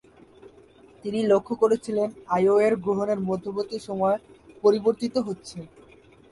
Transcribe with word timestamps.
তিনি 1.05 1.19
লক্ষ্য 1.23 1.53
করেছিলেন, 1.55 2.09
আইও-র 2.27 2.73
গ্রহণের 2.75 3.19
মধ্যবর্তী 3.29 3.77
সময় 3.79 4.17
পরিবর্তিত 4.63 5.15
হচ্ছে। 5.27 5.57